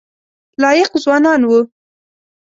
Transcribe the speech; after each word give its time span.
لایق 0.61 0.91
ځوانان 1.03 1.41
وو. 1.45 1.59